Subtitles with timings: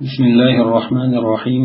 [0.00, 1.64] بسم الله الرحمن الرحيم.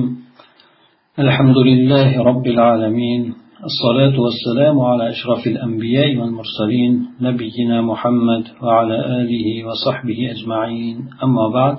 [1.19, 3.21] الحمد لله رب العالمين.
[3.69, 11.09] الصلاة والسلام على أشرف الأنبياء والمرسلين نبينا محمد وعلى آله وصحبه أجمعين.
[11.23, 11.77] أما بعد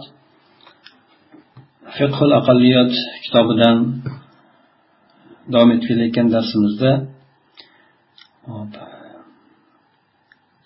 [1.98, 2.92] فقه الأقليات
[3.24, 3.70] كتابنا
[5.52, 6.90] davom etib kelayotgan darsimizda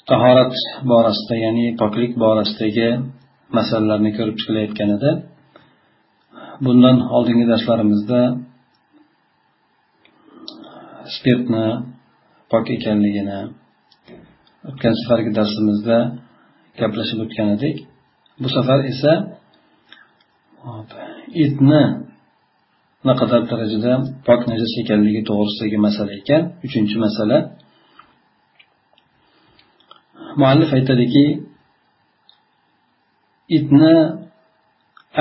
[0.09, 0.53] tahorat
[0.91, 1.67] borasida ya'ni
[2.23, 2.89] borasidagi
[3.57, 5.34] masalalarni ko'rib chiqilayotgan edi
[6.65, 8.21] bundan oldingi darslarimizda
[11.15, 11.67] spirtni
[12.51, 13.41] pok ekanligini
[14.69, 15.99] o'tgan safargi darsimizda
[16.81, 17.77] gaplashib o'tgan edik.
[18.43, 19.13] Bu safar esa
[21.45, 21.83] itni
[23.09, 23.93] naqadar darajada
[24.27, 26.43] pok najos ekanligi to'g'risidagi masala ekan.
[26.67, 27.39] Uchinchi masala.
[30.41, 31.27] Muallif aytadiki
[33.59, 33.95] itni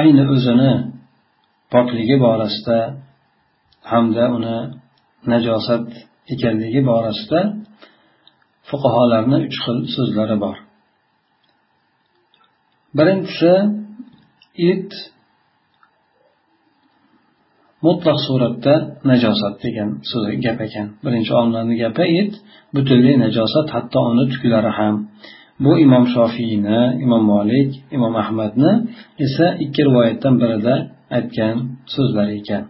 [0.01, 0.71] ayni o'zini
[1.73, 2.79] pokligi borasida
[3.91, 4.57] hamda uni
[5.31, 5.85] najosat
[6.33, 7.39] ekanligi borasida
[8.69, 10.57] fuqarolarni uch xil so'zlari bor.
[12.97, 13.53] Birinchisi
[14.71, 14.91] it
[17.85, 18.75] mutlaq suratda
[19.11, 20.87] najosat degan so'z gap ekan.
[21.05, 22.33] Birinchi olimlarni gapi it
[22.75, 24.95] butunlay najosat hatto uni tuklari ham.
[25.63, 28.71] Bu imom shofiyni imom molik imom ahmadni
[29.25, 30.75] esa ikki rivoyatdan birida
[31.17, 31.55] aytgan
[31.93, 32.63] so'zlar ekan.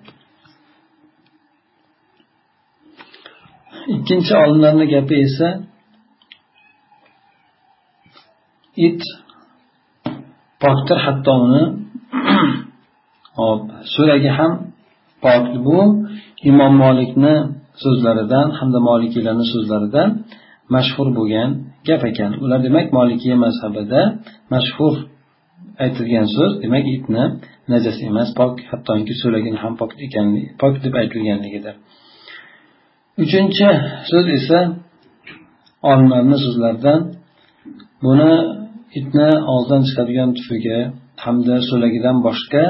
[3.96, 5.50] Ikkinchi olimlarni gapi esa
[8.88, 9.02] it
[10.62, 11.64] pokdir hatto uni
[13.40, 13.62] hop
[13.96, 14.52] so'ragi ham
[15.24, 15.80] pok bu
[16.50, 17.36] imom molikni
[17.84, 20.10] so'zlaridan hamda molikiylarni so'zlaridan
[20.76, 21.50] mashhur bo'lgan
[21.88, 22.32] gap ekan.
[22.44, 24.02] Ular demak molikiya mazhabida
[24.54, 24.94] mashhur
[25.84, 27.24] aytilgan so'z demak itni
[27.72, 31.76] najas emas pok hattoki so'lagini ham pok ekanligi pok deb aytilganligidir
[33.24, 33.68] uchinchi
[34.12, 34.60] so'z esa
[35.92, 37.00] olimlarni so'zlaridan
[38.06, 38.34] buni
[39.00, 40.80] itni og'zidan chiqadigan tufugi
[41.24, 42.64] hamda so'lagidan boshqa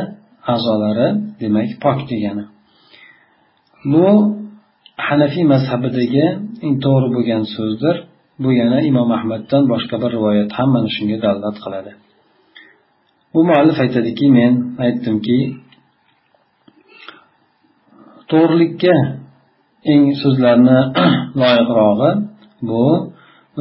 [0.53, 1.08] a'zolari
[1.42, 2.46] demak pok degani.
[3.92, 4.08] Bu
[5.08, 6.25] hanafiy mazhabidagi
[6.66, 7.96] eng to'g'ri bo'lgan so'zdir.
[8.44, 11.92] Bu yana imom ahmaddan boshqa bir rivoyat ham mana shunga dalolat qiladi.
[13.33, 14.53] Bu muallif aytadiki men
[14.85, 15.39] aytdimki
[18.31, 18.95] to'g'rilikka
[19.91, 20.79] eng so'zlarni
[21.41, 22.11] loyiqrog'i
[22.69, 22.83] bu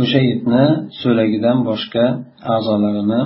[0.01, 0.65] o'sha itni
[1.01, 2.05] so'lagidan boshqa
[2.55, 3.21] a'zolarini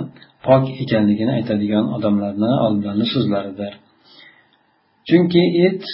[0.46, 3.72] pok ekanligini aytadigan odamlarni olimlarni so'zlaridir.
[5.08, 5.84] Chunki it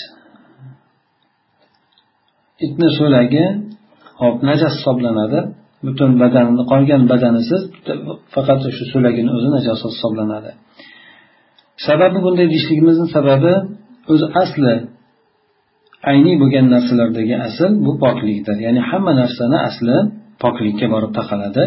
[2.67, 3.45] itni so'lagi
[4.23, 5.41] hop najas hisoblanadi.
[5.87, 7.63] Butun badanini qolgan badanisiz
[8.35, 10.51] faqat o'sha so'lagini o'zi najosat hisoblanadi.
[11.87, 13.53] Sababi bunday deyishligimizni sababi
[14.13, 14.75] o'zi asli
[16.11, 18.57] ayniy bo'lgan narsalardagi asl bu poklikdir.
[18.67, 19.97] Ya'ni hamma narsani asli
[20.43, 21.63] poklikka borib taqaladi.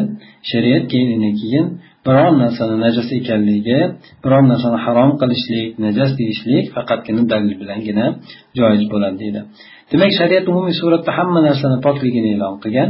[0.52, 1.66] Shariat keyin keyin
[2.08, 3.80] biron narsani najas ekanligi
[4.24, 8.06] biron narsani harom qilishlik najas deyishlik faqatgina dalil bilangina
[8.58, 9.42] joiz bo'ladi deydi.
[9.92, 12.90] Demak shariat umumiy suratda hamma narsani pokligini e'lon qilgan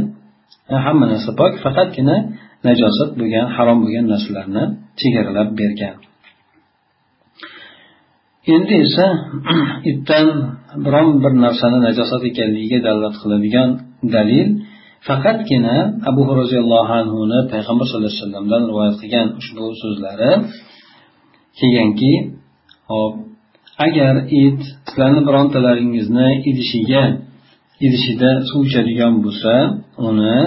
[0.84, 2.16] hamma narsa pok faqatgina
[2.66, 4.64] najosat bo'lgan harom bo'lgan narsalarni
[5.00, 5.96] chegaralab bergan.
[8.54, 9.06] Endi esa
[9.90, 10.26] itdan
[10.84, 13.68] biron bir narsani najosat ekanligiga dalolat qiladigan
[14.14, 14.48] dalil
[15.08, 15.76] faqatgina
[16.10, 20.32] abu roziyallohu anhuni payg'ambar sallallohu alayhi vasallamdan rivoyat qilgan ushbu so'zlari
[21.58, 22.12] kelganki
[22.92, 23.14] hop
[23.86, 24.14] agar
[24.44, 27.02] it sizlarni birontalaringizni idishiga
[27.84, 29.54] idishida suv ichadigan bo'lsa
[30.08, 30.38] uni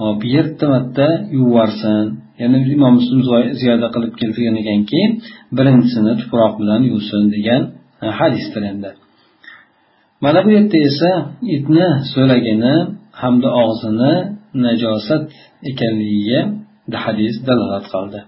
[0.00, 2.04] hop yetti marta yuvarsin
[2.40, 3.20] ya'ni imom muslim
[3.60, 5.00] ziyoda qilib keltirgan ekanki
[5.56, 7.62] birinchisini tuproq bilan yuvsin degan
[8.20, 8.90] hadisdir endi.
[10.24, 11.10] Mana bu yerda esa
[11.56, 12.74] itni so'lagini
[13.20, 14.14] hamda og'zini
[14.66, 15.26] najosat
[15.70, 16.40] ekanligiga
[17.04, 18.20] hadis dalolat qildi.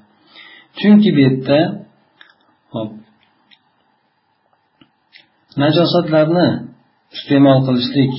[0.79, 1.59] Chunki bu yerda
[5.63, 6.49] najosatlarni
[7.17, 8.15] iste'mol qilishlik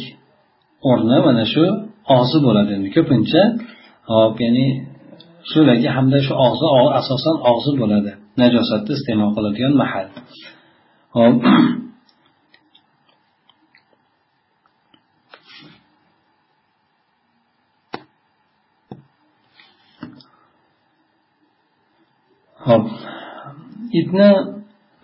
[0.90, 1.66] o'rni mana shu
[2.16, 2.88] og'zi bo'ladi endi.
[2.96, 3.42] Ko'pincha
[4.12, 4.68] hop ya'ni
[5.54, 6.68] so'lagi hamda shu og'zi
[7.00, 8.12] asosan og'zi bo'ladi.
[8.42, 10.08] Najosatni iste'mol qiladigan mahal.
[11.18, 11.38] Hop.
[22.68, 22.86] Hop.
[24.00, 24.30] Itni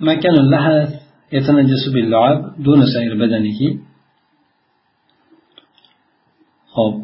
[0.09, 0.98] makanul lahath
[1.32, 3.60] يتنجس باللعاب دون سائر بدنه
[6.76, 6.94] hop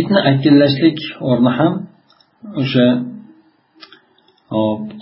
[0.00, 0.98] itni akillashlik
[1.30, 1.72] o'rni ham
[2.60, 2.86] o'sha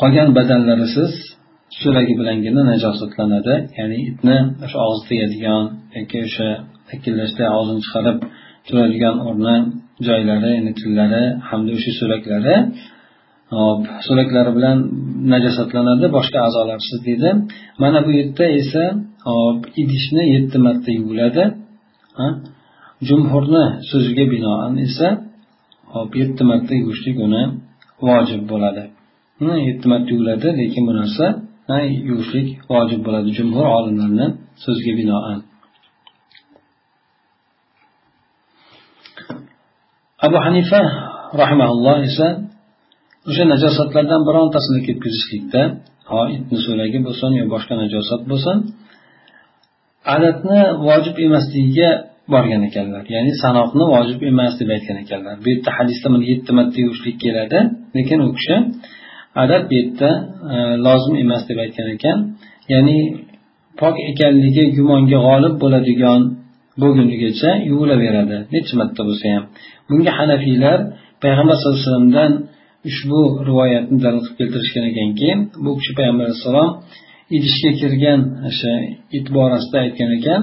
[0.01, 1.13] qolgan badanlarisiz
[1.81, 5.63] so'lagi bilangina najosatlanadi ya'ni itni o'sha og'zi tegadigan
[5.97, 6.49] yoki o'sha
[6.95, 8.19] akillashda og'zini chiqarib
[8.67, 9.57] turadigan o'rni
[10.07, 12.57] joylari ya'ni tillari hamda o'sha so'laklari
[13.56, 14.78] hop so'laklari bilan
[15.34, 17.30] najosatlanadi boshqa a'zolarsiz deydi
[17.82, 18.84] mana bu yerda esa
[19.30, 21.44] hop idishni yetti marta yuviladi
[23.10, 25.08] jumhurni so'ziga binoan esa
[25.96, 27.44] hop yetti marta yuvishlik uni
[28.08, 28.84] vojib bo'ladi.
[29.70, 31.26] Yetti marta yuviladi lekin bu narsa
[32.10, 34.28] yuvishlik vojib bo'ladi jumhur olimlarni
[34.64, 35.40] so'ziga binoan.
[40.26, 40.82] Abu hanifa
[41.42, 42.28] rahimaulloh esa
[43.30, 45.62] o'sha najosatlardan birontasini ketkazishlikda
[46.12, 48.58] ho itni so'lagi bo'lsin yo boshqa najosat bo'lsin
[50.16, 51.90] adatni vojib emasligiga
[52.34, 53.04] borgan ekanlar.
[53.16, 55.36] Ya'ni sanoqni vojib emas deb aytgan ekanlar.
[55.44, 57.60] Bu yerda hadisda mana yetti marta yuvishlik keladi
[57.98, 58.56] lekin u kishi
[59.44, 60.10] adat bu yerda
[60.54, 62.18] e, lozim emas deb aytgan ekan.
[62.74, 62.98] Ya'ni
[63.82, 66.22] pok ekanligi gumonga g'olib bo'ladigan
[66.82, 69.44] bo'lgunigacha yuvilaveradi necha marta bo'lsa ham.
[69.90, 70.78] Bunga hanafiylar
[71.24, 72.32] payg'ambar sallallohu alayhi vasallamdan
[72.90, 75.30] ushbu rivoyatni dalil qilib keltirishgan ekanki
[75.66, 76.70] bu kishi payg'ambar alayhissalom
[77.38, 78.20] idishga kirgan
[78.50, 78.74] o'sha
[79.18, 80.42] it borasida aytgan ekan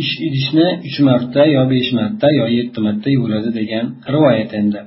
[0.00, 3.84] ish idishni uch marta yo besh marta yo yetti marta yuviladi degan
[4.14, 4.80] rivoyat endi.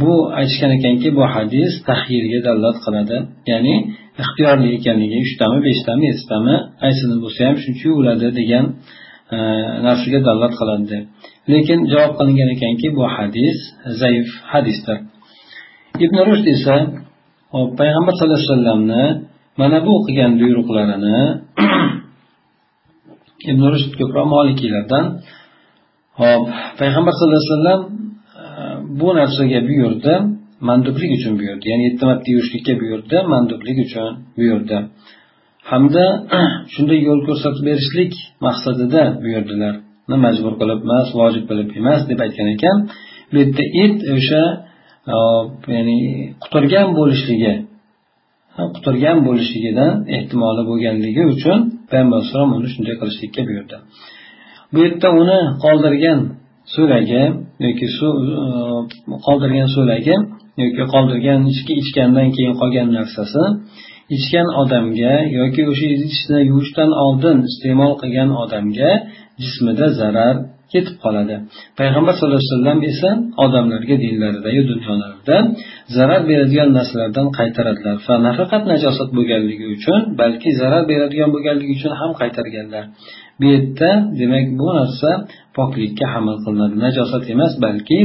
[0.00, 3.16] Bu aytishgan ekanki bu hadis tahirga dalolat qiladi.
[3.50, 3.74] Ya'ni
[4.22, 8.64] ixtiyorli ekanligi uchtami beshtami yettitami qaysini bo'lsa ham shuncha yuviladi degan
[9.36, 9.38] e,
[9.86, 10.84] narsaga dalolat qiladi.
[10.92, 11.04] Deb
[11.54, 13.58] lekin javob qilingan ekanki bu hadis
[14.00, 14.98] zaif hadisdir.
[16.00, 16.76] Ibn rushd esa
[17.80, 19.04] payg'ambar sallallohu alayhi vasallamni
[19.60, 21.18] mana bu qilgan buyruqlarini
[23.50, 25.04] ibn rushd ko'proq molikiylardan
[26.20, 26.44] hop
[26.80, 27.80] payg'ambar sallallohu alayhi vasallam
[28.40, 28.44] e,
[29.00, 30.14] bu narsaga buyurdi
[30.68, 34.76] mandublik uchun buyurdi ya'ni yetti marta yuvishlikka buyurdi mandublik uchun buyurdi.
[35.70, 36.04] Hamda
[36.74, 38.12] shunday yo'l ko'rsatib berishlik
[38.46, 39.74] maqsadida buyurdilar.
[40.24, 42.76] Majbur qilib emas vojib qilib emas deb aytgan ekan.
[43.30, 44.42] Bu yerda it o'sha
[45.74, 45.98] ya'ni
[46.42, 47.54] quturgan bo'lishligi
[48.74, 51.58] quturgan bo'lishligidan ehtimoli bo'lganligi uchun
[51.90, 53.76] payg'ambar alayhisalom uni shunday qilishlikka buyurdi.
[54.72, 56.18] Bu yerda uni qoldirgan
[56.74, 57.22] so'lagi
[57.66, 58.14] yoki suv
[59.26, 60.14] qoldirgan so'lagi
[60.62, 63.42] yoki qoldirgan ichki ichgandan keyin qolgan narsasi
[64.16, 68.90] ichgan odamga yoki o'sha idishni yuvishdan oldin iste'mol qilgan odamga
[69.42, 70.36] jismida zarar
[70.74, 71.34] ketib qoladi.
[71.80, 73.10] Payg'ambar sallallohu alayhi vasallam esa
[73.44, 75.36] odamlarga dinlaridayu dunyolarida
[75.96, 82.10] zarar beradigan narsalardan qaytaradilar va nafaqat najosat bo'lganligi uchun balki zarar beradigan bo'lganligi uchun ham
[82.20, 82.84] qaytarganlar.
[83.38, 83.90] Bu yerda
[84.20, 85.10] demak bu narsa
[85.58, 86.74] poklikka hamal qilinadi.
[86.86, 87.98] Najosat emas balki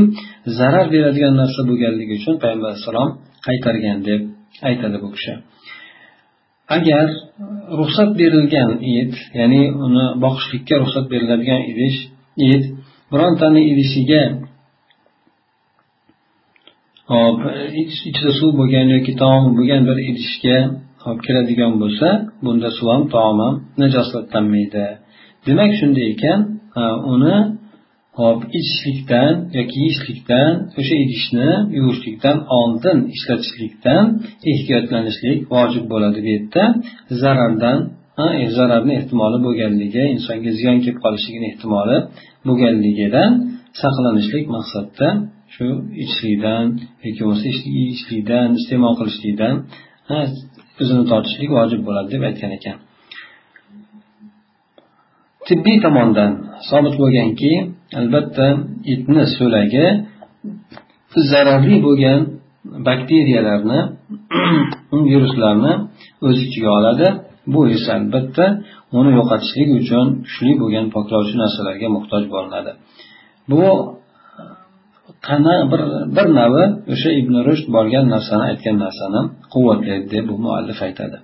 [0.60, 3.10] zarar beradigan narsa bo'lganligi uchun payg'ambar alayhissalom
[3.48, 4.22] qaytargan deb
[4.70, 5.34] aytadi bu kishi.
[6.76, 7.06] Agar
[7.80, 11.98] ruxsat berilgan it ya'ni uni boqishlikka ruxsat beriladigan idish
[12.52, 12.64] it
[13.12, 14.24] birontani idishiga
[17.14, 17.40] hop
[17.82, 20.58] ichida suv bo'lgan yoki taom bo'lgan bir idishga
[21.06, 22.08] hop kiradigan bo'lsa
[22.44, 24.86] bunda suv ham taom ham najosatlanmaydi.
[25.48, 26.40] Demak shunday ekan
[27.14, 27.38] uni
[28.20, 34.04] hop ichishlikdan yoki yeyishlikdan o'sha idishni yuvishlikdan oldin ishlatishlikdan
[34.52, 36.64] ehtiyotlanishlik vojib bo'ladi bu yerda.
[37.22, 37.80] Zarardan
[38.18, 41.98] E, zararni ehtimoli bo'lganligi insonga ziyon kelib qolishligini ehtimoli
[42.48, 43.32] bo'lganligidan
[43.82, 45.08] saqlanishlik maqsadda
[45.54, 45.68] shu
[46.04, 46.66] ichishlikdan
[47.06, 47.48] yoki bo'lmasa
[47.78, 49.56] yeyishlikdan iste'mol qilishlikdan
[50.82, 52.78] o'zini tortishlik vojib bo'ladi deb aytgan ekan.
[55.48, 56.32] Tibbiy tomondan
[56.70, 57.54] sobit bo'lganki
[58.00, 58.48] albatta
[58.94, 59.86] itni so'lagi
[61.32, 62.20] zararli bo'lgan
[62.88, 63.80] bakteriyalarni
[65.12, 65.74] viruslarni
[66.28, 67.08] o'z ichiga oladi.
[67.54, 68.46] Bu esa albatta
[68.98, 72.72] uni yo'qotishlik uchun kuchli bo'lgan poklovchi narsalarga muhtoj bo'linadi.
[73.52, 74.44] Bu e,
[75.28, 75.82] qana bir
[76.16, 79.22] bir navi o'sha ibn rushd borgan narsani aytgan narsani
[79.54, 81.18] quvvatlaydi deb bu muallif aytadi.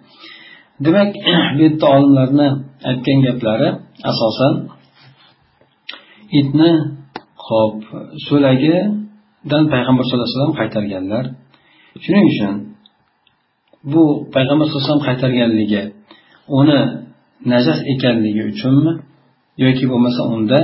[0.86, 1.10] Demak
[1.56, 2.48] bu yerda olimlarni
[2.90, 3.70] aytgan gaplari
[4.12, 4.54] asosan
[6.40, 6.72] itni
[7.48, 7.78] hop
[8.28, 11.24] so'lagidan payg'ambar sallallohu alayhi vasallam qaytarganlar.
[12.04, 12.54] Shuning uchun
[13.94, 14.04] bu
[14.36, 15.84] payg'ambar sallallohu alayhi vasallam qaytarganligi
[16.60, 16.80] uni
[17.52, 18.94] najas ekanligi uchunmi
[19.64, 20.60] yoki bo'lmasa unda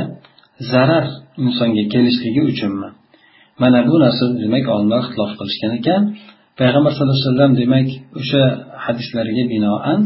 [0.72, 1.06] zarar
[1.44, 2.90] insonga kelishligi uchunmi?
[3.62, 6.02] Mana bu narsa demak olimlar ixtilof qilishgan ekan.
[6.60, 7.88] Payg'ambar sallallohu alayhi vasallam demak
[8.20, 8.44] o'sha
[8.86, 10.00] hadislarga binoan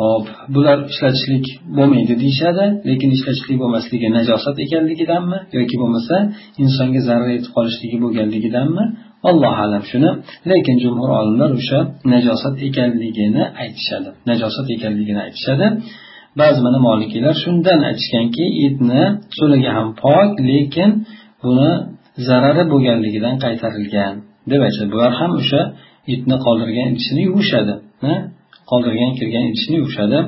[0.00, 0.24] hop
[0.54, 1.46] bular ishlatishlik
[1.78, 6.16] bo'lmaydi deyishadi lekin ishlatishlik bo'lmasligi najosat ekanligidanmi yoki bo'lmasa
[6.64, 8.84] insonga zarar yetib qolishligi bo'lganligidanmi?
[9.28, 10.10] Alloh alam shuni.
[10.50, 11.78] Lekin jumhur olimlar o'sha
[12.12, 14.10] najosat ekanligini aytishadi.
[14.30, 15.66] Najosat ekanligini aytishadi.
[16.40, 19.02] Ba'zi mana molikiylar shundan aytishganki itni
[19.38, 20.90] so'lagi ham pok lekin
[21.42, 21.70] buni
[22.28, 24.14] zarari bo'lganligidan qaytarilgan
[24.50, 24.90] deb aytishadi.
[24.94, 25.60] Bular ham o'sha
[26.14, 27.74] itni qoldirgan idishini yuvishadi
[28.70, 30.18] qoldirgan kirgan idishini yuvishadi.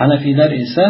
[0.00, 0.84] Hanafiylar esa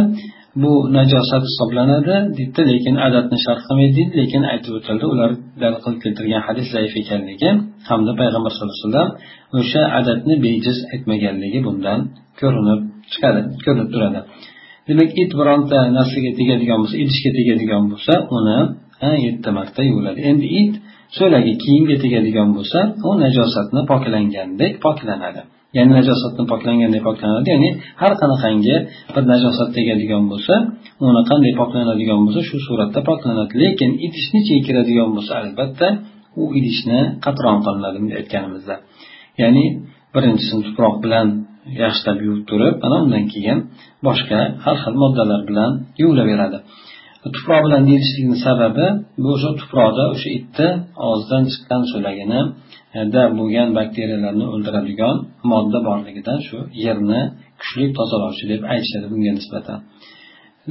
[0.62, 5.30] bu najosat hisoblanadi deydi lekin adatni shart qilmaydi deydi lekin aytib o'tildi ular
[5.62, 7.50] dalil qilib keltirgan hadis zaif ekanligi
[7.88, 9.11] hamda payg'ambar sallallohu alayhi vasallam
[9.58, 12.00] o'sha adatni bejiz aytmaganligi bundan
[12.40, 12.80] ko'rinib
[13.12, 14.20] chiqadi ko'rinib turadi.
[14.88, 18.58] Demak it bironta narsaga tegadigan bo'lsa idishga tegadigan bo'lsa uni
[19.26, 20.20] yetti marta yuviladi.
[20.30, 20.73] Endi it
[21.18, 25.42] so'lagi kiyimga tegadigan bo'lsa u najosatni poklangandek poklanadi.
[25.76, 27.71] Ya'ni najosatdan poklanganday poklanadi ya'ni
[28.02, 28.76] har qanaqangi
[29.14, 30.54] bir najosat tegadigan bo'lsa
[31.09, 33.52] uni qanday poklanadigan bo'lsa shu suratda poklanadi.
[33.62, 35.87] Lekin idishni ichiga kiradigan bo'lsa albatta
[36.40, 38.75] u idishni qatron qilinadi bunday aytganimizda.
[39.43, 39.64] Ya'ni
[40.14, 41.28] birinchisini tuproq bilan
[41.83, 43.59] yaxshilab yuvib turib ana undan keyin
[44.07, 46.59] boshqa har xil moddalar bilan yuvilaveradi
[47.37, 48.87] tuproq bilan deyilishligini sababi
[49.23, 50.69] bu o'sha tuproqda o'sha itni
[51.09, 52.40] og'zidan chiqqan so'lagini
[53.14, 55.16] da bo'lgan bakteriyalarni o'ldiradigan
[55.52, 57.20] modda borligidan shu yerni
[57.60, 59.78] kuchli tozalovchi deb aytishadi bunga nisbatan.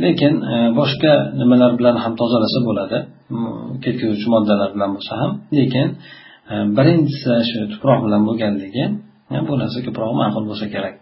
[0.03, 2.98] Lekin e, boshqa nimalar bilan ham tozalasa bo'ladi.
[3.84, 5.32] Ketkazuvchi moddalar bilan bo'lsa ham.
[5.58, 5.88] Lekin
[6.51, 8.86] e, birinchisi shu tuproq bilan bo'lganligi
[9.36, 10.94] e, bu narsa ko'proq ma'qul bo'lsa kerak.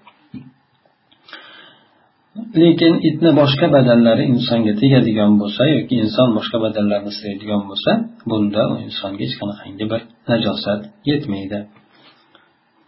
[2.35, 7.91] Lekin itni boshqa badallari insonga tegadigan bo'lsa yoki inson boshqa badallarni silaydigan bo'lsa
[8.29, 11.59] bunda u insonga hech qanaqangi bir najosat yetmaydi.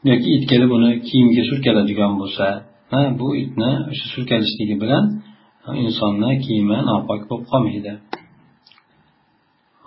[0.09, 2.45] Yoki it kelib uni kiyimiga surkaladigan bo'lsa
[3.19, 5.03] bu itni o'sha surkalishligi bilan
[5.85, 7.93] insonni kiyimi nopok bo'lib qolmaydi.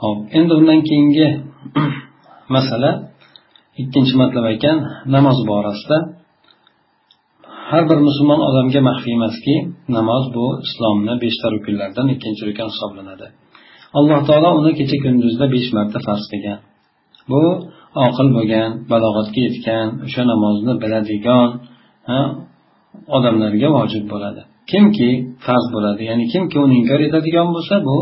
[0.02, 1.26] Hop endi undan keyingi
[2.56, 2.90] masala.
[3.82, 4.76] Ikkinchi matlab ekan
[5.14, 5.96] namoz borasida
[7.70, 9.54] har bir musulmon odamga maxfiy emaski
[9.96, 13.26] namoz bu islomni beshta rukunlaridan ikkinchi rukun hisoblanadi.
[13.98, 16.58] Alloh taolo uni kecha kunduzda besh marta farz qilgan.
[17.30, 17.42] Bu
[18.06, 21.48] oqil bo'lgan balog'atga yetgan o'sha namozni biladigan
[23.16, 24.42] odamlarga vojib bo'ladi.
[24.70, 25.10] Kimki
[25.46, 27.96] farz bo'ladi ya'ni kimki uni inkor etadigan bo'lsa bu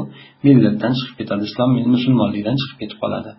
[0.47, 3.31] millatdan chiqib ketadi islom musulmonlikdan chiqib ketib qoladi.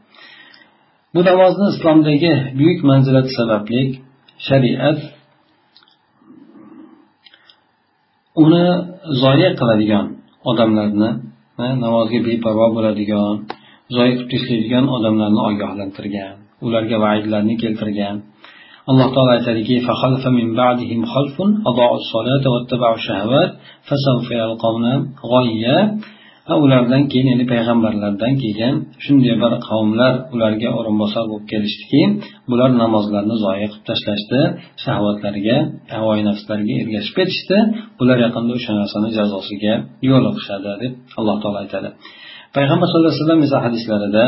[1.13, 3.81] Bu namozni islomdagi buyuk manzilati sababli
[4.47, 4.99] shariat
[8.43, 8.65] uni
[9.21, 10.05] zoya qiladigan
[10.51, 11.09] odamlarni
[11.83, 13.33] namozga beparvo bo'ladigan
[13.95, 18.15] zoya qilib tashlaydigan odamlarni ogohlantirgan ularga vaidlarni keltirgan.
[18.89, 19.75] Alloh taolo aytadiki
[26.53, 28.75] ulardan keyin ya'ni payg'ambarlardan kelgan
[29.05, 32.01] shunday bir qavmlar ularga o'rinbosar bo'lib kelishdiki
[32.49, 34.39] bular namozlarni zoya qilib tashlashdi
[34.83, 35.57] shahvatlarga
[35.95, 37.57] havoyi nafslarga ergashib ketishdi
[37.99, 39.73] bular yaqinda o'sha narsani jazosiga
[40.09, 41.89] yo'liqishadi deb alloh taolo aytadi.
[42.55, 44.23] Payg'ambar sallallohu alayhi vasallam esa hadislarida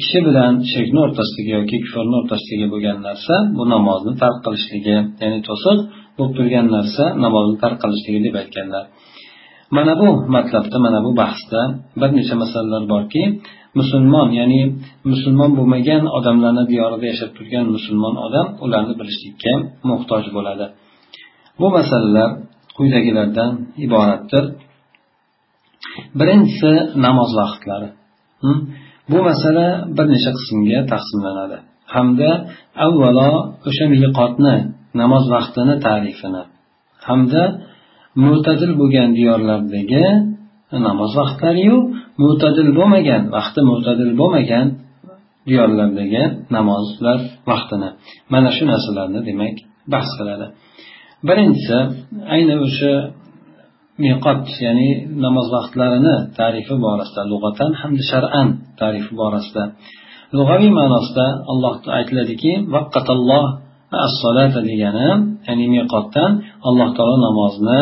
[0.00, 5.78] kishi bilan shirkni o'rtasidagi yoki kufrni o'rtasidagi bo'lgan narsa bu namozni tark qilishligi ya'ni to'siq
[6.16, 8.84] bo'lib turgan narsa namozni tark qilishligi deb aytganlar.
[9.76, 11.60] Mana bu matlabda mana bu bahsda
[12.00, 13.22] bir necha masalalar borki
[13.78, 14.60] musulmon ya'ni
[15.10, 19.52] musulmon bo'lmagan odamlarni diyorida yashab turgan musulmon odam ularni bilishlikka
[19.90, 20.66] muhtoj bo'ladi.
[21.60, 22.30] Bu masalalar
[22.76, 23.50] quyidagilardan
[23.84, 24.44] iboratdir.
[26.18, 26.72] Birinchisi
[27.06, 27.88] namoz vaqtlari.
[29.12, 31.58] Bu masala bir necha qismga taqsimlanadi.
[31.94, 32.30] Hamda
[32.86, 33.30] avvalo
[33.68, 34.56] o'sha miqotni
[35.00, 36.42] namoz vaqtini tarifini
[37.08, 37.42] hamda
[38.24, 40.04] mo'tadil bo'lgan diyorlardagi
[40.86, 41.76] namoz vaqtlariyu
[42.22, 44.66] mo'tadil bo'lmagan vaqti mo'tadil bo'lmagan
[45.48, 46.22] diyorlardagi
[46.56, 47.18] namozlar
[47.50, 47.90] vaqtini.
[48.32, 49.56] Mana shu narsalarni demak
[49.92, 50.46] bahs qiladi.
[51.28, 51.78] Birinchisi
[52.34, 52.92] ayni o'sha
[54.04, 54.90] miqot ya'ni
[55.24, 58.48] namoz vaqtlarini tarifi borasida lug'atan hamda shar'an
[58.80, 59.62] tarifi borasida.
[60.38, 63.44] Lug'aviy ma'nosida alloh aytiladiki vaqqatalloh
[64.06, 65.08] as-solata degani
[65.48, 66.30] ya'ni miqotdan
[66.68, 67.80] alloh taolo namozni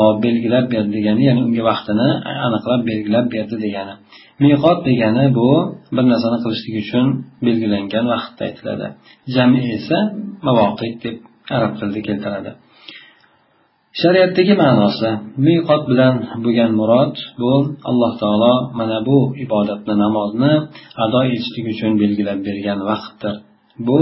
[0.00, 2.08] e, belgilab berdi degani ya'ni unga vaqtini
[2.46, 3.94] aniqlab belgilab berdi degani.
[4.42, 5.50] Miqot degani bu
[5.94, 7.06] bir narsani qilishlik uchun
[7.46, 8.86] belgilangan vaqtda aytiladi.
[9.34, 9.98] Jami esa
[10.46, 11.16] mavoqit deb
[11.56, 12.50] arab tilida keltiradi.
[14.00, 15.10] Shariatdagi ma'nosi
[15.46, 17.52] miqot bilan bo'lgan murod bu
[17.90, 20.52] alloh taolo mana bu ibodatni namozni
[21.04, 23.34] ado etishlik uchun belgilab bergan vaqtdir.
[23.86, 24.00] Bu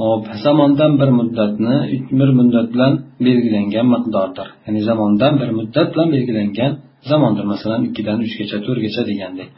[0.00, 1.76] hop zamondan bir muddatni
[2.18, 2.92] bir muddat bilan
[3.26, 4.48] belgilangan miqdordir.
[4.64, 6.72] Ya'ni zamondan bir muddat bilan belgilangan
[7.10, 7.44] zamondir.
[7.52, 9.48] Masalan ikkidan uchgacha to'rtgacha degandek.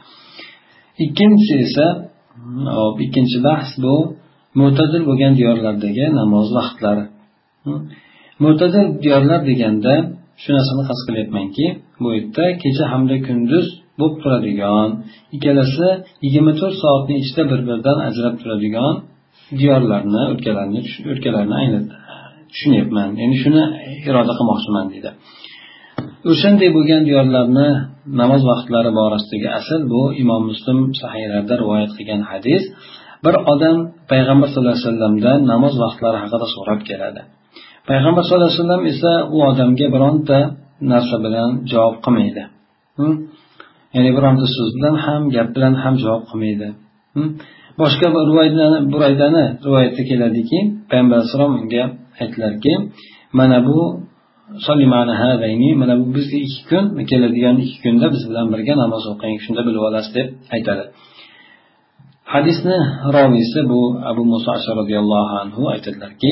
[1.05, 1.85] Ikkinchisi esa
[2.77, 3.95] hop ikkinchi bahs bu
[4.59, 7.03] mo'tadil bo'lgan diyorlardagi namoz vaqtlari.
[8.43, 9.93] Mo'tadil diyorlar deganda
[10.41, 11.65] shu narsani qasd qilyapmanki
[12.01, 13.67] bu yerda kecha hamda kunduz
[13.99, 14.89] bo'lib turadigan
[15.35, 15.87] ikkalasi
[16.25, 18.93] yigirma to'rt soatni ichida bir biridan ajrab turadigan
[19.59, 20.81] diyorlarni o'lkalarni
[21.11, 21.79] o'lkalarni ayni
[22.51, 23.63] tushunyapman endi shuni
[24.09, 25.09] iroda qilmoqchiman deydi.
[26.31, 27.67] O'shanday bo'lgan diyorlarni
[28.21, 32.63] namoz vaqtlari borasidagi asl bu imom muslim sahiylarda rivoyat qilgan hadis
[33.25, 33.77] bir odam
[34.11, 37.21] payg'ambar sallallohu alayhi vasallamdan namoz vaqtlari haqida so'rab keladi.
[37.89, 40.37] Payg'ambar sallallohu alayhi vasallam esa u odamga bironta
[40.91, 42.43] narsa bilan javob qilmaydi.
[42.99, 43.15] Hm?
[43.95, 46.67] Ya'ni bironta so'z bilan ham gap bilan ham javob qilmaydi.
[47.15, 47.29] Hm?
[47.79, 48.25] Boshqa bir
[48.93, 50.59] buraydani rivoyatda keladiki
[50.89, 51.83] payg'ambar alayhissalom unga
[52.21, 52.73] aytdilarki
[53.39, 53.77] mana bu
[55.81, 59.83] mana bu bizga ikki kun keladigan ikki kunda biz bilan birga namoz o'qing shunda bilib
[59.89, 60.83] olasiz deb aytadi.
[62.33, 62.77] Hadisni
[63.15, 66.31] roviysi bu abu muso asha roziyallohu anhu aytadilarki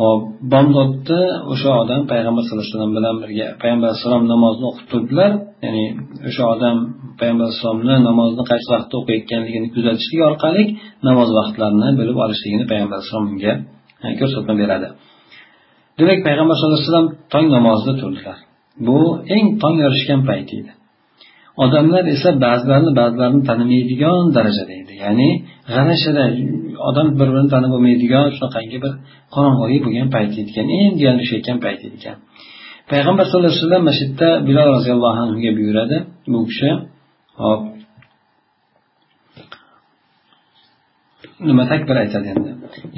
[0.00, 0.22] hop
[0.52, 1.20] bomdodda
[1.52, 5.30] o'sha odam payg'ambar sallallohu alayhi vasallam bilan birga payg'ambar alayhissalom namozni o'qib turdilar
[5.64, 5.84] ya'ni
[6.28, 6.76] o'sha odam
[7.20, 10.62] payg'ambar alayhissalomni namozni qaysi vaqtda o'qiyotganligini kuzatishlik orqali
[11.08, 13.52] namoz vaqtlarini bilib olishligini payg'ambar alayhissalom unga
[14.04, 14.88] e, ko'rsatma beradi.
[15.98, 18.38] Demak payg'ambar sallallohu alayhi vasallam tong namozida turdilar.
[18.86, 18.98] Bu
[19.34, 20.72] eng tong yorishgan payt edi.
[21.62, 24.92] Odamlar esa ba'zilarini ba'zilarini tanimaydigan darajada edi.
[25.04, 25.28] Ya'ni
[25.72, 26.24] g'ala
[26.88, 28.92] odam bir birini tanib bo'lmaydigan shunaqangi bir
[29.34, 32.16] qorong'ulik bo'lgan payt ekan endi yanglishayotgan payt ekan
[32.90, 35.96] payg'ambar sallallohu alayhi vasallam masjidda bilol roziyallohu anhuga buyuradi.
[36.32, 36.70] Bu kishi
[37.42, 37.62] hop.
[41.48, 42.50] Nima takbir aytadi endi?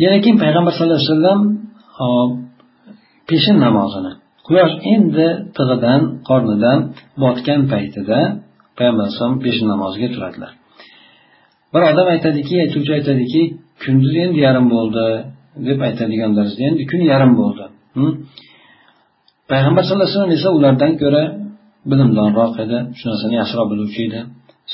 [0.04, 1.40] Yana keyin payg'ambar sallallohu alayhi vasallam
[1.98, 2.30] hop
[3.28, 4.12] peshin namozini
[4.47, 6.79] quyosh endi tig'idan qornidan
[7.23, 8.19] botgan paytida
[8.79, 10.53] payg'ambar alayhisalom peshin namozga turadilar.
[11.73, 13.43] Bir odam aytadiki aytuvchi aytadiki
[13.83, 15.05] kunduz endi yarim bo'ldi
[15.69, 17.65] deb aytadigan darajada endi kun yarim bo'ldi.
[19.50, 21.23] Payg'ambar sallallohu alayhi vasallam esa ulardan ko'ra
[21.91, 24.21] bilimdonroq edi shu narsani yaxshiroq biluvchi edi.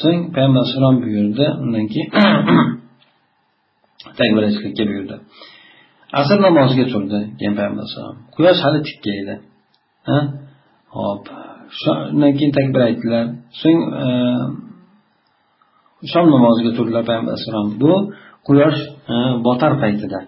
[0.00, 2.08] So'ng payg'ambar alayhissalom buyurdi undan keyin
[4.18, 4.42] takbir
[4.90, 5.16] buyurdi
[6.20, 9.34] asr namoziga turdi keyin payg'ambar alayhissalom quyosh hali tikka edi.
[10.96, 11.22] Hop.
[11.80, 13.24] Shundan keyin takbir aytdilar.
[13.60, 14.06] So'ng e,
[16.12, 17.92] shom namoziga turdilar payg'ambar alayhissalom bu
[18.48, 18.80] quyosh
[19.12, 19.14] e,
[19.46, 20.18] botar paytida.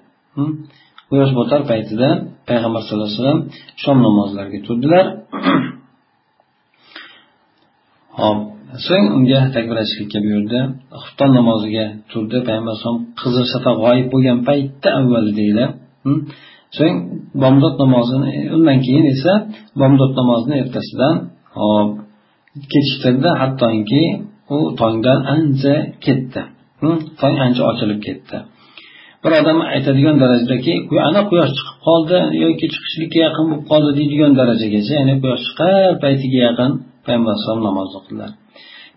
[1.11, 2.09] Quyosh botar paytida
[2.49, 3.41] payg'ambar sallallohu alayhi vasallam
[3.83, 5.05] shom namozlariga turdilar.
[8.21, 8.39] Hop.
[8.87, 10.61] So'ng unga takbir aytishlikka buyurdi
[11.03, 15.65] xufton namoziga turdi payg'ambar alayhisalom qizil shafaq g'oyib bo'lgan paytda avvalidagina
[16.77, 16.97] so'ng
[17.43, 19.33] bomdod namozini e, undan keyin esa
[19.81, 21.15] bomdod namozini ertasidan
[21.59, 21.91] hop
[22.73, 23.31] kechiktirdi.
[23.43, 24.03] Hattoki
[24.57, 26.43] u tongdan ancha ketdi.
[27.21, 28.37] Tong ancha ochilib ketdi.
[29.23, 30.73] Bir odam aytadigan darajadaki
[31.09, 36.39] ana quyosh chiqib qoldi yoki chiqishlikka yaqin bo'lib qoldi deydigan darajagacha ya'ni quyosh chiqar paytiga
[36.49, 36.71] yaqin
[37.07, 38.31] payg'ambar alayhisalom namoz o'qidilar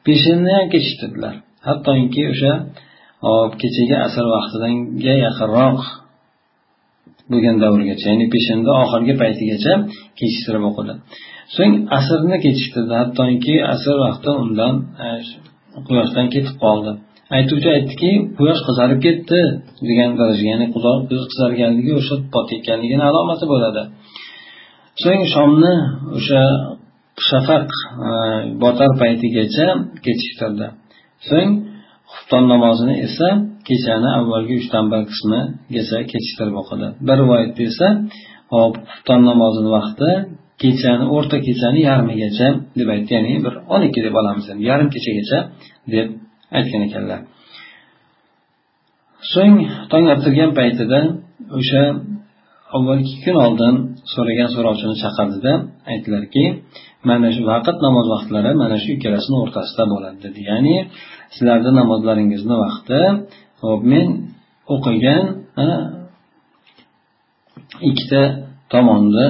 [0.08, 1.34] peshinni ham kechiktirdilar.
[1.68, 2.54] Hattoki o'sha
[3.62, 5.82] kechagi asr vaqtidanga yaqinroq
[7.32, 9.74] bo'lgan davrgacha ya'ni peshinda oxirgi paytigacha
[10.20, 10.94] kechiktirib o'qidi
[11.56, 12.94] so'ng asrni kechiktirdi.
[13.02, 14.74] Hattoki asr vaqti undan
[15.06, 15.08] e,
[15.88, 16.92] quyoshdan ketib qoldi.
[17.38, 19.40] Aytuvchi aytdiki quyosh qizarib ketdi
[19.90, 20.68] degan darajaga ya'ni
[21.32, 23.84] qizarganligi o'sha botayotganligini alomati bo'ladi.
[25.04, 25.74] So'ng shomni
[26.18, 26.44] o'sha
[27.30, 27.70] shafaq
[28.10, 28.12] e,
[28.63, 29.68] botar paytigacha
[30.06, 30.68] kechiktirdi.
[31.30, 31.52] So'ng
[32.28, 33.30] xufton namozini esa
[33.68, 36.88] kechani avvalgi uchdan bir qismigacha kechiktirib o'qidi.
[37.08, 37.88] Bir rivoyatda esa
[38.56, 40.10] hop xufton namozini vaqti
[40.63, 42.48] kechani o'rta kechani yarmigacha
[42.80, 43.12] deb aytdi.
[43.18, 45.40] Ya'ni bir o'n ikki deb olamiz yarim kechagacha
[45.94, 46.08] deb
[46.58, 47.20] aytgan ekanlar.
[49.34, 49.56] So'ng
[49.92, 51.00] tong ottirgan paytida
[51.60, 51.84] o'sha
[52.76, 53.74] avval ikki kun oldin
[54.13, 55.54] so'ragan so'rovchini chaqirdida
[55.92, 56.44] aytdilarki
[57.10, 60.40] mana shu vaqt namoz vaqtlari mana shu ikkalasini o'rtasida bo'ladi dedi.
[60.52, 60.76] Ya'ni
[61.36, 63.00] sizlarni namozlaringizni vaqti
[63.63, 64.08] hop men
[64.76, 65.24] o'qigan
[67.90, 68.22] ikkita
[68.74, 69.28] tomonni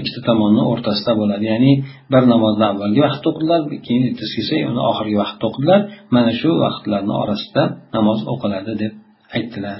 [0.00, 1.44] ikkita tomonni o'rtasida bo'ladi.
[1.52, 1.72] Ya'ni
[2.12, 5.80] bir namozni avvalgi vaqtda o'qidilar keyin ertasiga kelsa uni oxirgi vaqtda o'qidilar.
[6.14, 7.62] Mana shu vaqtlarni orasida
[7.96, 8.92] namoz o'qiladi deb
[9.36, 9.78] aytdilar.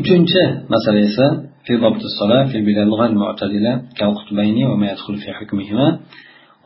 [0.00, 1.26] Uchinchi masala esa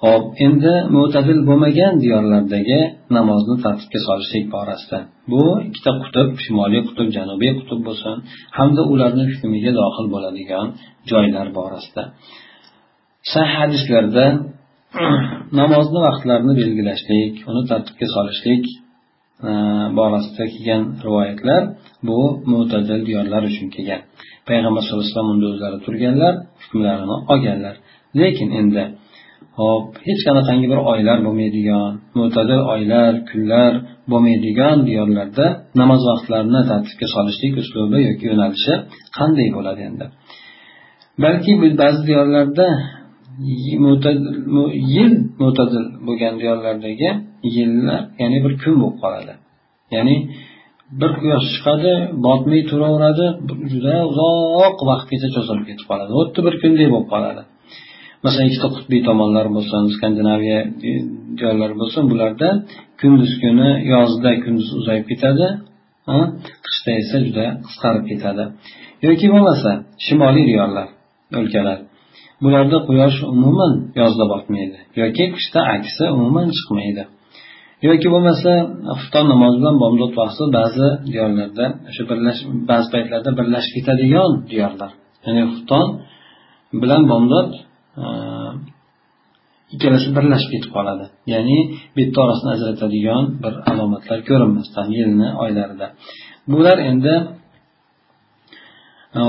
[0.05, 2.81] hop endi mo'tadil bo'lmagan diyorlardagi
[3.17, 4.99] namozni tartibga solishlik borasida.
[5.33, 8.17] Bu ikkita qutb shimoliy qutb janubiy qutb bo'lsin
[8.59, 10.67] hamda ularni hukmiga dohil bo'ladigan
[11.11, 12.03] joylar borasida.
[13.33, 14.25] Sahih hadislarda
[15.61, 18.65] namozni vaqtlarini belgilashlik uni tartibga solishlik
[19.49, 19.53] e,
[19.99, 21.63] borasida kelgan rivoyatlar
[22.09, 22.21] bu
[22.53, 24.01] mo'tadil diyorlar uchun kelgan.
[24.49, 27.75] Payg'ambar sallallohu alayhi vasallam unda o'zlari turganlar hukmlarini olganlar.
[28.21, 28.85] Lekin endi
[29.59, 33.73] hop hech qanaqangi bir oylar bo'lmaydigan mo'tadil oylar kunlar
[34.11, 35.47] bo'lmaydigan diyorlarda
[35.81, 38.75] namoz vaqtlarini tartibga solishlik uslubi yoki yo'nalishi
[39.19, 40.05] qanday bo'ladi endi?
[41.25, 42.67] Balki ba'zi diyorlarda
[44.95, 45.13] yil
[45.43, 47.09] mo'tadil bo'lgan diyorlardagi
[47.57, 49.33] yillar ya'ni bir kun bo'lib qoladi.
[49.97, 50.17] Ya'ni
[51.01, 51.93] bir quyosh chiqadi
[52.27, 53.27] botmay turaveradi
[53.73, 56.11] juda uzoq vaqtgacha cho'zilib ketib qoladi.
[56.19, 57.43] Xuddi bir kundek bo'lib qoladi.
[58.25, 60.61] Masalan ikkita qutbiy tomonlar bo'lsin skandinaviya
[61.41, 62.49] joylar bo'lsin bularda
[63.01, 65.47] kunduz kuni yozda kunduz uzayib ketadi
[66.67, 68.45] qishda esa juda qisqarib ketadi.
[69.07, 69.71] Yoki bo'lmasa
[70.05, 70.89] shimoliy diyorlar
[71.39, 71.79] o'lkalar.
[72.45, 77.05] Bularda quyosh umuman yozda botmaydi yoki qishda aksi umuman chiqmaydi.
[77.89, 78.51] Yoki bo'lmasa
[78.99, 84.91] xufton namozi bilan bomdod vaqti ba'zi diyorlarda o'sha birlash ba'zi paytlarda birlashib ketadigan diyorlar.
[85.25, 85.87] Ya'ni xufton
[86.83, 87.49] bilan bomdod
[88.03, 88.05] Э,
[89.75, 91.05] ikkalasi birlashib ketib qoladi.
[91.33, 91.59] Ya'ni
[91.97, 95.87] bitta orasini ajratadigan bir alomatlar ko'rinmasdan yilni oylarida.
[96.53, 97.15] Bular endi
[99.19, 99.21] e,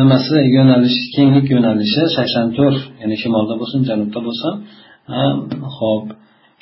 [0.00, 4.52] nimasi yo'nalish kenglik yo'nalishi sakson to'rt ya'ni shimolda bo'lsin janubda bo'lsin
[5.18, 5.20] e,
[5.78, 6.06] ho'p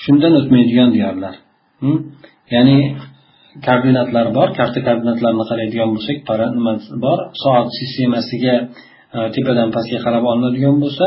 [0.05, 1.35] shundan o'tmaydigan diyorlar
[2.55, 2.79] ya'ni
[3.67, 6.17] koordinatlar bor karta koordinatlarini qaraydigan bo'lsak
[6.59, 7.19] nimasi bor?
[7.43, 8.55] Soat sistemasiga
[9.17, 11.07] e, tepadan pastga qarab olinadigan bo'lsa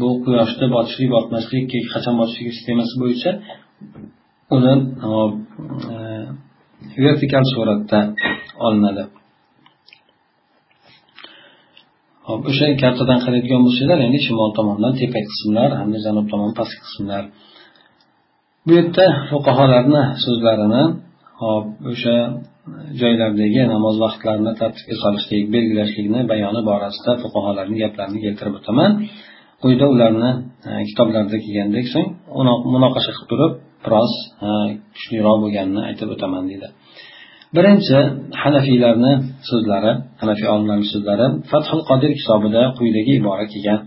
[0.00, 3.30] bu quyoshda botishlik botmaslik qachon botishlik sistemasi bo'yicha
[4.56, 4.74] uni
[5.92, 5.96] e,
[7.04, 7.98] vertikal suratda
[8.66, 9.04] olinadi.
[12.28, 17.24] Hop o'sha kartadan qaraydigan bo'lsanglar ya'ni shimol tomondan tepa qismlar hamda janub tomon pastki qismlar.
[18.66, 20.82] Bu yerda fuqarolarni so'zlarini
[21.42, 22.16] hop o'sha
[23.00, 28.90] joylardagi namoz vaqtlarini tartibga solishlik belgilashlikni bayoni borasida fuqarolarni gaplarini keltirib o'taman.
[29.62, 30.30] Quyida ularni
[30.68, 32.08] e, kelgandek so'ng
[32.74, 33.52] munoqasha qilib turib
[33.84, 34.12] biroz
[34.46, 34.48] e,
[34.94, 36.68] kuchliroq bo'lganini aytib o'taman deydi.
[37.56, 37.98] Birinchi
[38.42, 39.12] hanafiylarni
[39.48, 43.80] so'zlari hanafiy olimlarni so'zlari fathul qodir kitobida quyidagi ibora kelgan.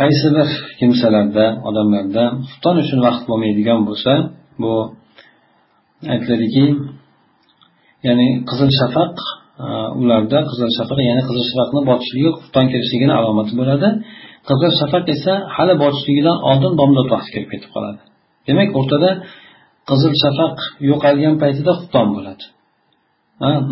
[0.00, 0.48] Qaysi bir
[0.80, 4.12] kimsalarda odamlarda xufton uchun vaqt bo'lmaydigan bo'lsa
[4.62, 4.72] bu
[6.14, 6.64] aytiladiki
[8.06, 9.14] ya'ni qizil shafaq
[9.64, 9.66] e,
[10.00, 13.88] ularda qizil shafaq ya'ni qizil shafaqni botishligi xufton kirishligini alomati bo'ladi.
[14.48, 18.00] Qizil shafaq esa hali botishligidan oldin bomdod vaqti kelib ketib qoladi.
[18.48, 19.10] Demak o'rtada
[19.90, 20.56] qizil shafaq
[20.90, 22.44] yo'qolgan paytida xufton bo'ladi.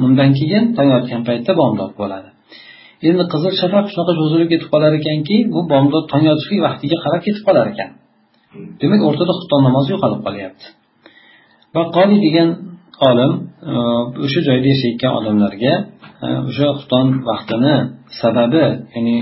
[0.06, 2.28] Undan keyin tong otgan paytda bomdod bo'ladi.
[3.08, 7.42] Endi qizil shafaq shunaqa cho'zilib ketib qolar ekanki bu bomdod tong otishlik vaqtiga qarab ketib
[7.48, 7.90] qolar ekan.
[8.80, 10.66] Demak o'rtada xufton namozi yo'qolib qolyapti.
[11.74, 12.48] Va qoli degan
[13.10, 13.32] olim
[13.70, 13.74] e,
[14.24, 15.72] o'sha joyda yashayotgan odamlarga
[16.26, 17.74] e, o'sha xufton vaqtini
[18.20, 19.16] sababi ya'ni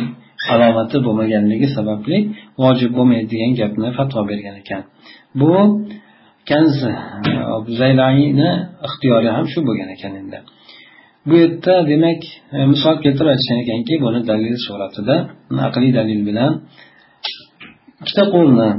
[0.49, 2.19] alomati bo'lmaganligi sababli
[2.63, 4.83] vojib bo'lmaydi degan gapni fatvo bergan ekan.
[5.41, 5.53] Bu
[6.51, 8.51] kanz uh, zaylayni
[8.87, 10.39] ixtiyori ham shu bo'lgan ekan endi.
[11.29, 15.17] Bu yerda demak uh, misol keltirib aytishgan ekanki buni dalil suratida
[15.69, 16.53] aqliy dalil bilan
[18.03, 18.71] ikkita qo'lni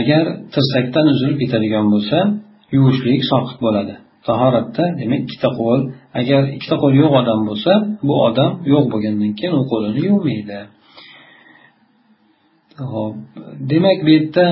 [0.00, 2.18] agar tirsakdan uzilib ketadigan bo'lsa
[2.74, 3.94] yuvishlik soqit bo'ladi.
[4.26, 5.80] Tahoratda demak ikkita qo'l
[6.20, 7.72] agar ikkita qo'l yo'q odam bo'lsa
[8.08, 10.60] bu odam yo'q bo'lgandan keyin u qo'lini yuvmaydi.
[12.92, 13.14] Hop
[13.70, 14.46] demak bu yerda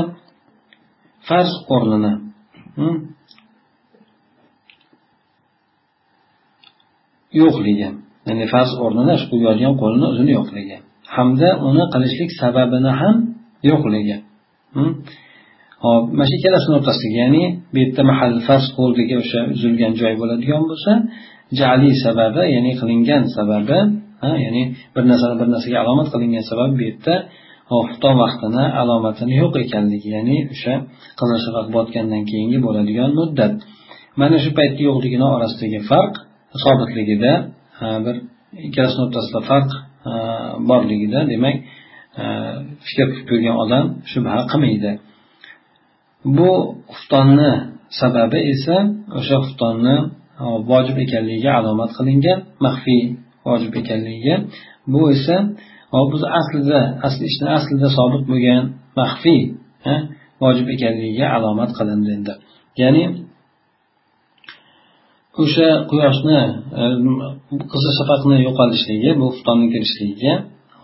[1.29, 2.13] farz o'rnini
[2.79, 2.97] hm,
[7.41, 7.89] yo'qligi
[8.29, 10.77] ya'ni farz o'rnini shu yozgan qo'lini o'zini yo'qligi
[11.15, 13.17] hamda uni qilishlik sababini ham
[13.71, 14.17] yo'qligi
[14.77, 14.93] hm.
[15.85, 20.63] Hop mana shu ikkalasini o'rtasidagi ya'ni bu yerda mahal farz qo'ldagi o'sha uzilgan joy bo'ladigan
[20.71, 20.93] bo'lsa
[21.61, 23.79] jali sababi ya'ni qilingan sababi
[24.45, 24.63] ya'ni
[24.95, 27.15] bir narsani bir narsaga alomat qilingan sabab bu yerda
[27.71, 30.75] xufton vaqtini alomatini yo'q ekanligi ya'ni o'sha
[31.19, 33.55] qizil shafaq botgandan keyingi bo'ladigan muddat.
[34.21, 36.15] Mana shu paytni yo'qligini orasidagi farq
[36.65, 37.33] sobitligida
[38.05, 38.15] bir
[38.67, 39.71] ikkalasini o'rtasida farq
[40.71, 41.57] borligida demak
[42.87, 44.91] fikr qilib ko'rgan odam shubha qilmaydi.
[46.25, 46.53] Bu
[46.95, 47.53] xuftonni
[48.01, 48.77] sababi esa
[49.19, 49.97] o'sha xuftonni
[50.43, 53.03] e, vojib ekanligiga alomat qilingan maxfiy
[53.49, 54.35] vojib ekanligiga.
[54.93, 55.37] Bu esa
[55.95, 58.63] e, biz aslida asli ishni aslida sobit bo'lgan
[59.01, 59.41] maxfiy
[59.93, 59.95] e,
[60.43, 62.35] vojib ekanligiga alomat qilindi endi.
[62.81, 63.05] Ya'ni
[65.43, 66.41] o'sha quyoshni
[67.73, 70.35] qizil shafaqni yo'qolishligi bu xuftonni kirishligiga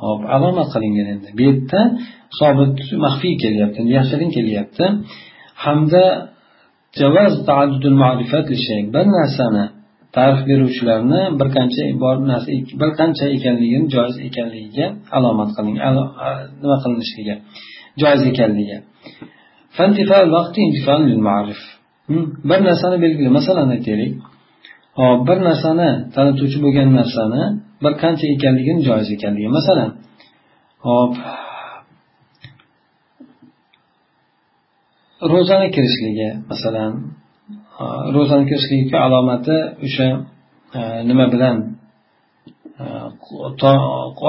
[0.02, 1.80] hop alomat qilingan endi bu yerda
[2.38, 4.84] sobit maxfiy kelyapti yashirin kelyapti.
[5.64, 6.04] Hamda
[8.94, 9.64] bir narsani
[10.16, 15.76] ta'rif beruvchilarni bir qancha bor narsa bir qancha ekanligini joiz ekanligiga alomat qiling.
[16.62, 17.34] Nima qilinishligi
[18.02, 18.76] joiz ekanligi
[22.50, 24.12] bir narsani belgila masalan aytaylik.
[25.00, 27.42] Hop bir narsani tanituvchi bo'lgan narsani
[27.82, 29.48] bir qancha ekanligini joiz ekanligi.
[29.58, 29.90] Masalan
[30.86, 31.12] hop
[35.32, 36.92] ro'zani kirishligi masalan
[38.14, 39.56] ro'zani kirishligi alomati
[39.86, 40.08] o'sha
[40.78, 41.56] e, nima bilan
[42.82, 42.86] e,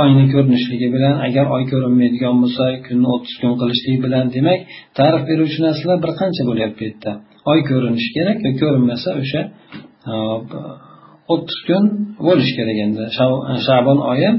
[0.02, 4.60] oyni ko'rinishligi bilan agar oy ko'rinmaydigan bo'lsa kunni o'ttiz kun qilishlik bilan demak
[4.98, 7.12] ta'rif beruvchi narsalar bir qancha bo'lyapti bu yerda.
[7.52, 9.42] Oy ko'rinishi kerak ko'rinmasa o'sha
[11.34, 11.84] o'ttiz kun
[12.28, 13.04] bo'lishi kerak endi.
[13.68, 14.30] Shabon oyi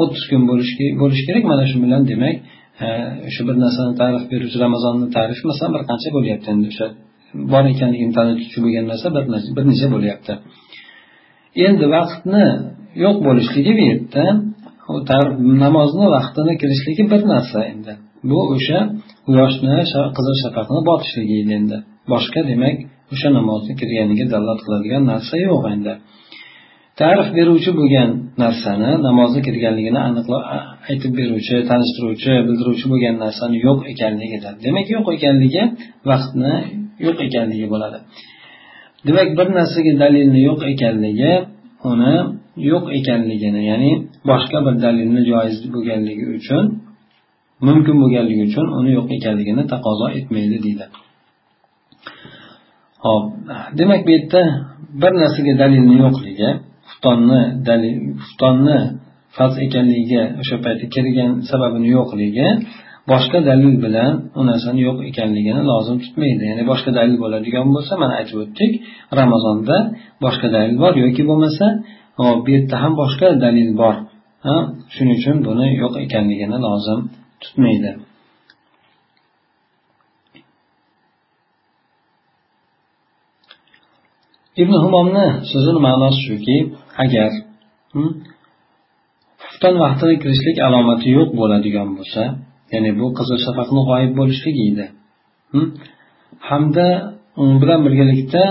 [0.00, 1.44] o'ttiz kun bo'lishi kerak.
[1.50, 2.36] Mana shu bilan demak
[2.84, 2.86] e,
[3.28, 6.66] o'sha bir narsani ta'rif beruvchi ramazonni tarifi masalan bir qancha bo'lyapti endi.
[6.72, 6.86] O'sha
[7.52, 9.06] bor ekanligini tanituvchi bo'lgan narsa
[9.56, 10.32] bir necha bo'lyapti.
[11.66, 12.46] Endi vaqtni
[13.04, 14.24] yo'q bo'lishligi bu yerda
[15.64, 17.92] namozni vaqtini kirishligi bir narsa endi.
[18.30, 18.78] Bu o'sha
[19.26, 19.74] quyoshni
[20.16, 21.76] qizil shafaqni botishligi edi endi.
[22.12, 22.76] Boshqa demak
[23.14, 25.92] o'sha namozni kirganiga dalolat qiladigan narsa yo'q endi.
[27.00, 28.10] Ta'rif beruvchi bo'lgan
[28.42, 30.42] narsani namozni kirganligini aniqlab
[30.90, 34.52] aytib beruvchi tanishtiruvchi bildiruvchi bo'lgan narsani yo'q ekanligidir.
[34.64, 35.62] Demak yo'q ekanligi
[36.10, 36.54] vaqtni
[37.06, 37.98] yo'q ekanligi bo'ladi.
[39.06, 41.32] Demak bir narsaga dalilni yo'q ekanligi
[41.90, 42.14] uni
[42.70, 43.90] yo'q ekanligini ya'ni
[44.30, 46.64] boshqa bir dalilni joiz bo'lganligi uchun
[47.66, 50.86] mumkin bo'lganligi uchun uni yo'q ekanligini taqozo etmaydi deydi.
[53.04, 53.24] Hop
[53.78, 54.42] demak bu yerda
[55.02, 56.50] bir narsaga dalilni yo'qligi
[56.98, 57.90] xuftonni
[58.24, 58.78] xuftonni
[59.36, 62.48] farz ekanligiga o'sha paytda kirgan sababini yo'qligi
[63.12, 66.42] boshqa dalil bilan u narsani yo'q ekanligini lozim tutmaydi.
[66.50, 68.72] Ya'ni boshqa dalil bo'ladigan bo'lsa mana aytib o'tdik
[69.20, 69.76] ramazonda
[70.24, 71.66] boshqa dalil bor yoki bo'lmasa
[72.44, 73.96] bu yerda ham boshqa dalil bor.
[74.94, 77.00] Shuning uchun buni yo'q ekanligini lozim
[77.42, 77.90] tutmaydi.
[84.62, 86.56] Ibn humomni so'zini ma'nosi shuki
[87.04, 87.30] agar
[89.42, 92.22] xufton vaqtida kirishlik alomati yo'q bo'ladigan bo'lsa
[92.72, 94.86] ya'ni bu qizil shafaqni g'oyib bo'lishligi edi
[96.50, 96.86] hamda
[97.42, 98.44] u bilan birgalikda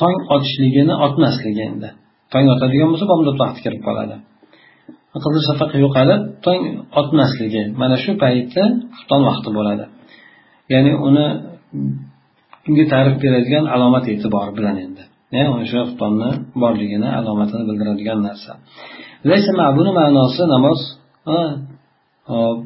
[0.00, 1.88] tong otishligini otmasligi endi.
[2.32, 4.16] Tong otadigan bo'lsa bomdod vaqti kirib qoladi.
[5.24, 6.62] Qizil shafaq yo'qolib tong
[7.00, 8.64] otmasligi mana shu paytda
[8.96, 9.84] xufton vaqti bo'ladi.
[10.72, 11.26] Ya'ni uni
[12.68, 15.02] unga ta'rif beradigan alomat e'tibori bilan endi.
[15.32, 16.30] O'sha xuftonni
[16.62, 18.52] borligini alomatini bildiradigan narsa.
[19.78, 20.80] Buni ma'nosi namoz
[22.32, 22.58] hop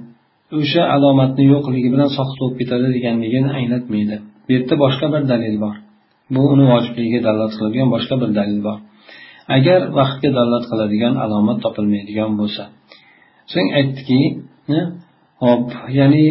[0.60, 4.16] o'sha alomatni yo'qligi bilan soqit bo'lib ketadi deganligini anglatmaydi.
[4.44, 5.74] Bu yerda boshqa bir dalil bor.
[6.34, 8.78] Bu uni vojibligiga dalolat qiladigan boshqa bir dalil bor.
[9.56, 12.62] Agar vaqtga dalolat qiladigan alomat topilmaydigan bo'lsa.
[13.52, 14.20] So'ng aytdiki
[15.44, 15.66] hop
[15.98, 16.24] ya'ni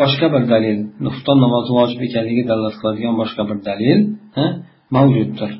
[0.00, 0.78] boshqa bir dalil
[1.14, 4.00] xufton namozi vojib ekanligiga dalolat qiladigan boshqa bir dalil
[4.96, 5.52] mavjuddir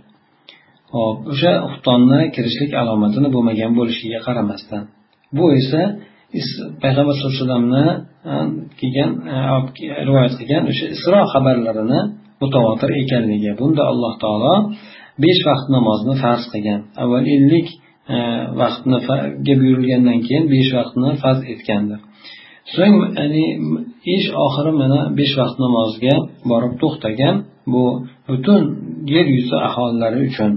[0.95, 4.83] hop o'sha xuftonni kirishlik alomatini bo'lmagan bo'lishiga qaramasdan.
[5.37, 5.83] Bu esa
[6.83, 7.87] payg'ambar sallallohu alayhi vasallamni
[8.31, 8.35] e,
[8.81, 9.37] kelgan e,
[10.09, 12.01] rivoyat qilgan o'sha isro xabarlarini
[12.43, 14.55] mutavotir ekanligi bunda alloh taolo
[15.25, 16.81] besh vaqt namozni farz qilgan.
[17.03, 17.69] Avval ellik
[18.15, 18.17] e,
[18.61, 22.01] vaqtniga buyurilgandan keyin besh vaqtni farz etgandir.
[22.75, 23.45] So'ng ya'ni
[24.17, 26.15] ish oxiri mana besh vaqt namozga
[26.51, 27.37] borib to'xtagan.
[27.73, 27.85] Bu
[28.29, 28.63] butun
[29.15, 30.53] yer yuzi aholilari uchun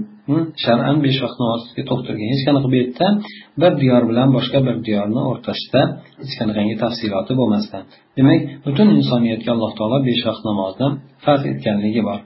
[0.64, 3.06] shar'an besh vaqt namozga to'xtalgan hech qanaqa bu yerda
[3.62, 5.82] bir diyor bilan boshqa bir diyorni o'rtasida
[6.22, 7.82] hech qanaqangi tafsiloti bo'lmasdan.
[8.18, 10.88] Demak butun insoniyatga alloh taolo besh vaqt namozni
[11.24, 12.20] farz etganligi bor.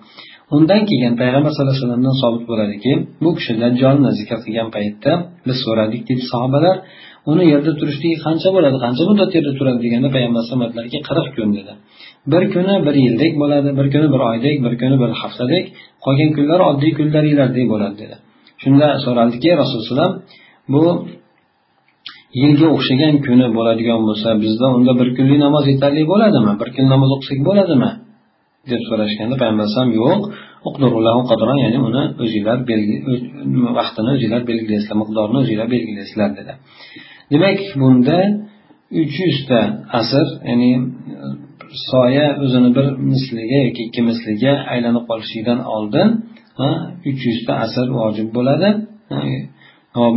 [0.55, 2.93] Undan keyin payg'ambar sallallohu alayhi vasallamdan sobit bo'ladiki
[3.25, 5.13] bu kishi dajjolni zikr qilgan paytda
[5.47, 6.77] biz so'radik deydi sahobalar
[7.31, 11.49] uni yerda turishligi qancha bo'ladi qancha muddat yerda turadi deganda payg'ambar alayhisalom aytdilarki qirq kun
[11.59, 11.73] dedi.
[12.33, 15.65] Bir kuni bir yildek bo'ladi bir kuni bir oydek bir kuni bir haftadek
[16.05, 18.17] qolgan kunlar oddiy kunlaringlardek bo'ladi dedi.
[18.63, 20.11] Shunda so'raldiki rasululloh
[20.75, 20.85] bu
[22.43, 26.53] yilga o'xshagan kuni bo'ladigan bo'lsa bizda unda bir kunlik namoz yetarli bo'ladimi?
[26.61, 27.91] Bir kun namoz o'qisak bo'ladimi?
[28.71, 30.21] Deb so'rashganda payg'ambar alayhisalom yo'q
[31.65, 32.59] ya'ni uni o'zinglar
[33.79, 36.53] vaqtini o'zinglar belgilaysizlar miqdorini o'zinglar belgilaysizlar dedi.
[37.33, 38.19] Demak bunda
[39.03, 39.61] uch yuzta
[40.01, 40.71] asr ya'ni
[41.91, 46.09] soya o'zini bir misliga yoki ikki misliga aylanib qolishidan oldin
[47.11, 48.69] uch yuzta asr vojib bo'ladi.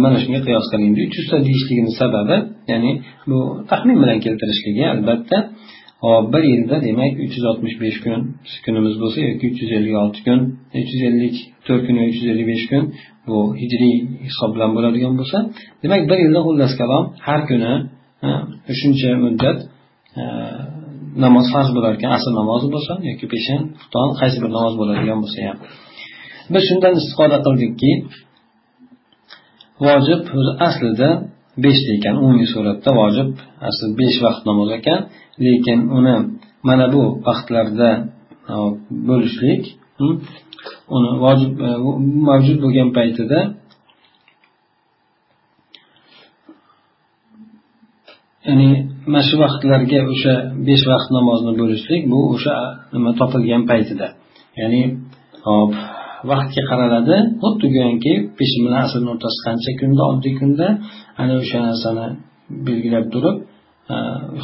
[0.03, 2.37] Mana shunga qiyos qilindi uch yuzta deyishligini sababi
[2.71, 2.91] ya'ni
[3.29, 3.37] bu
[3.71, 5.37] taxmin bilan keltirishligi albatta
[6.03, 8.19] hop bir yilda demak uch yuz oltmish besh kun
[8.65, 10.39] kunimiz bo'lsa yoki uch yuz ellik olti kun
[10.79, 11.35] uch yuz ellik
[11.65, 12.83] to'rt kun uch yuz ellik besh kun
[13.27, 13.95] bu hijriy
[14.27, 15.37] hisob bilan bo'ladigan bo'lsa
[15.83, 17.03] demak bir yilda xullas kalom.
[17.27, 17.73] Har kuni
[18.79, 19.57] shuncha muddat
[21.25, 22.09] namoz farz bo'lar ekan.
[22.17, 25.57] Asr namozi bo'lsin yoki peshin xufton qaysi bir namoz bo'ladigan bo'lsa ham.
[26.53, 27.91] Biz shundan istifoda qildikki
[29.85, 31.09] vojib o'zi aslida
[31.65, 33.29] beshta ekan umumiy suratda vojib.
[33.67, 34.99] Asli besh vaqt namoz ekan
[35.45, 36.15] lekin uni
[36.67, 37.89] mana bu vaqtlarda
[39.09, 39.63] bo'lishlik
[39.99, 40.15] hm,
[40.95, 41.69] uni vojib e,
[42.29, 43.39] mavjud bo'lgan paytida
[48.47, 48.69] ya'ni
[49.11, 50.33] mana shu vaqtlarga o'sha
[50.67, 52.55] besh vaqt namozni bo'lishlik bu o'sha
[52.93, 54.07] nima topilgan paytida.
[54.59, 54.81] Ya'ni
[55.47, 55.71] hop
[56.31, 57.15] vaqtga qaraladi.
[57.43, 60.67] Xuddi go'yoki peshin bilan asrni o'rtasi qancha kunda oddiy kunda
[61.21, 62.07] ana o'sha narsani
[62.67, 63.35] belgilab turib
[63.93, 63.95] e,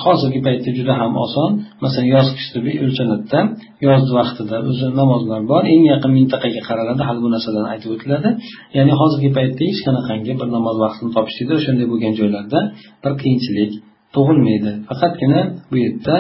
[0.04, 1.50] hozirgi paytda juda ham oson.
[1.84, 3.40] Masalan yoz qishda o'lchanadida
[3.88, 8.30] yoz vaqtida o'zi namozlar bor eng yaqin mintaqaga qaraladi hali bu narsalarni aytib o'tiladi.
[8.78, 12.60] Ya'ni hozirgi paytda hech qanaqangi bir namoz vaqtini topishlikda o'shanday bo'lgan joylarda
[13.04, 13.72] bir qiyinchilik
[14.16, 14.72] tug'ilmaydi.
[14.90, 15.40] Faqatgina
[15.72, 16.16] bu yerda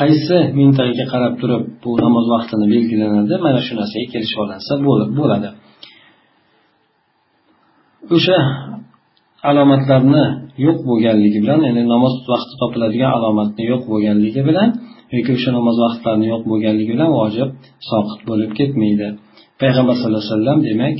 [0.00, 3.34] qaysi mintaqaga qarab turib bu namoz vaqtini belgilanadi?
[3.46, 4.72] Mana shu narsaga kelishib olinsa
[5.18, 5.48] bo'ladi.
[8.16, 8.38] O'sha
[9.50, 10.24] alomatlarni
[10.66, 14.68] yo'q bo'lganligi bilan ya'ni namoz vaqti topiladigan alomatni yo'q bo'lganligi bilan
[15.14, 17.48] yoki o'sha namoz vaqtlarini yo'q bo'lganligi bilan vojib
[17.90, 19.08] soqit bo'lib ketmaydi.
[19.60, 20.96] Payg'ambar sallallohu alayhi vasallam demak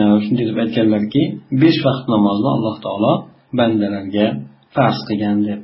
[0.00, 1.22] e, shunday deb aytganlarki
[1.62, 3.12] besh vaqt namozni alloh taolo
[3.58, 4.26] bandalarga
[4.74, 5.60] farz qilgan deb.